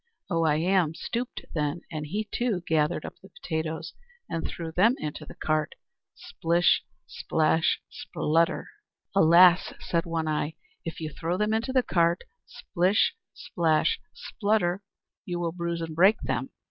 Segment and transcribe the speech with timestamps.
[0.31, 3.93] Oh I Am stooped then, and he, too, gathered up the potatoes;
[4.27, 5.75] and he threw them into the cart
[6.15, 8.67] splish splash splutter!
[9.13, 14.81] "Alas!" said One Eye, "if you throw them into the cart, splish splash splutter,
[15.23, 16.49] you will bruise and break them.